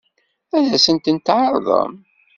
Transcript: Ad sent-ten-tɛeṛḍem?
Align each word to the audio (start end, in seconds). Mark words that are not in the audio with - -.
Ad 0.57 0.71
sent-ten-tɛeṛḍem? 0.83 1.93